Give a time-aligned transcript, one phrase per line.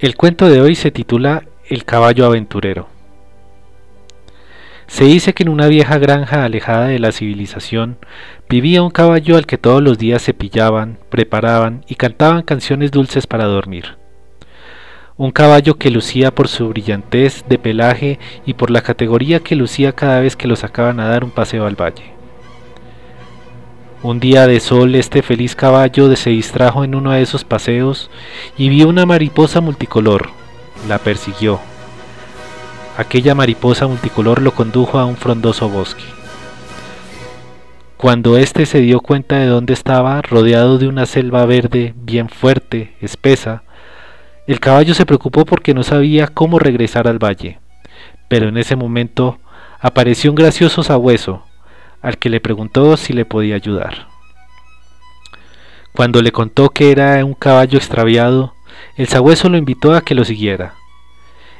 [0.00, 2.88] El cuento de hoy se titula El caballo aventurero.
[4.86, 7.98] Se dice que en una vieja granja alejada de la civilización
[8.48, 13.26] vivía un caballo al que todos los días se pillaban, preparaban y cantaban canciones dulces
[13.26, 13.98] para dormir.
[15.18, 19.92] Un caballo que lucía por su brillantez de pelaje y por la categoría que lucía
[19.92, 22.19] cada vez que lo sacaban a dar un paseo al valle.
[24.02, 28.10] Un día de sol este feliz caballo se distrajo en uno de esos paseos
[28.56, 30.30] y vio una mariposa multicolor.
[30.88, 31.60] La persiguió.
[32.96, 36.04] Aquella mariposa multicolor lo condujo a un frondoso bosque.
[37.98, 42.94] Cuando éste se dio cuenta de dónde estaba, rodeado de una selva verde bien fuerte,
[43.02, 43.64] espesa,
[44.46, 47.58] el caballo se preocupó porque no sabía cómo regresar al valle.
[48.28, 49.38] Pero en ese momento
[49.78, 51.44] apareció un gracioso sabueso,
[52.02, 54.08] al que le preguntó si le podía ayudar.
[55.92, 58.54] Cuando le contó que era un caballo extraviado,
[58.96, 60.74] el sabueso lo invitó a que lo siguiera.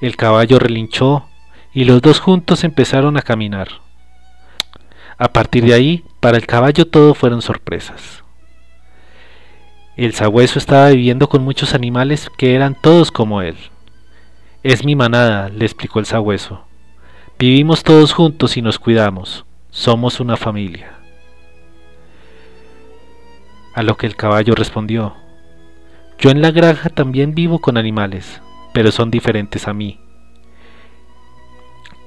[0.00, 1.26] El caballo relinchó
[1.72, 3.68] y los dos juntos empezaron a caminar.
[5.18, 8.24] A partir de ahí, para el caballo todo fueron sorpresas.
[9.96, 13.56] El sabueso estaba viviendo con muchos animales que eran todos como él.
[14.64, 16.64] Es mi manada, le explicó el sabueso.
[17.38, 19.44] Vivimos todos juntos y nos cuidamos.
[19.74, 21.00] Somos una familia.
[23.74, 25.16] A lo que el caballo respondió,
[26.16, 28.40] Yo en la granja también vivo con animales,
[28.72, 29.98] pero son diferentes a mí.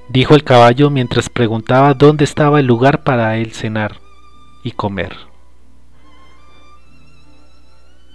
[0.08, 3.96] Dijo el caballo mientras preguntaba dónde estaba el lugar para él cenar
[4.64, 5.14] y comer.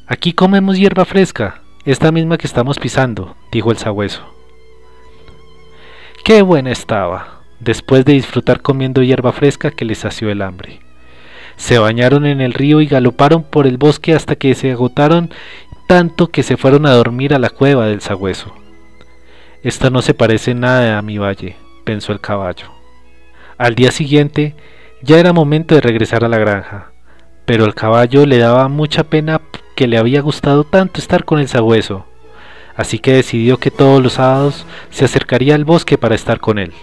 [0.07, 4.23] Aquí comemos hierba fresca, esta misma que estamos pisando, dijo el sabueso.
[6.25, 10.79] Qué buena estaba, después de disfrutar comiendo hierba fresca que les sació el hambre.
[11.55, 15.31] Se bañaron en el río y galoparon por el bosque hasta que se agotaron
[15.87, 18.53] tanto que se fueron a dormir a la cueva del sagüeso.
[19.63, 22.67] Esto no se parece nada a mi valle, pensó el caballo.
[23.57, 24.55] Al día siguiente
[25.01, 26.91] ya era momento de regresar a la granja,
[27.45, 29.41] pero al caballo le daba mucha pena
[29.75, 32.05] que le había gustado tanto estar con el sagüeso,
[32.75, 36.73] así que decidió que todos los sábados se acercaría al bosque para estar con él.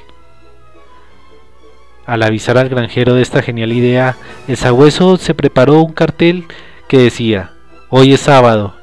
[2.10, 4.16] Al avisar al granjero de esta genial idea,
[4.48, 6.44] el sabueso se preparó un cartel
[6.88, 7.53] que decía,
[7.88, 8.75] hoy es sábado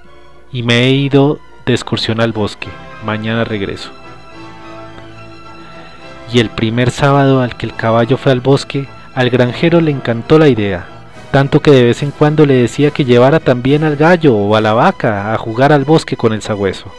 [0.49, 2.69] y me he ido de excursión al bosque,
[3.03, 3.91] mañana regreso.
[6.31, 10.39] Y el primer sábado al que el caballo fue al bosque, al granjero le encantó
[10.39, 10.85] la idea,
[11.31, 14.61] tanto que de vez en cuando le decía que llevara también al gallo o a
[14.61, 16.93] la vaca a jugar al bosque con el sabueso.